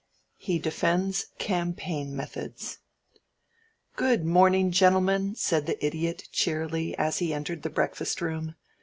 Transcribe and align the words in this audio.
XIV 0.39 0.45
HE 0.45 0.57
DEFENDS 0.57 1.25
CAMPAIGN 1.37 2.15
METHODS 2.15 2.79
"Good 3.95 4.25
morning, 4.25 4.71
gentlemen," 4.71 5.35
said 5.35 5.67
the 5.67 5.85
Idiot, 5.85 6.27
cheerily, 6.31 6.97
as 6.97 7.19
he 7.19 7.35
entered 7.35 7.61
the 7.61 7.69
breakfast 7.69 8.19
room. 8.19 8.55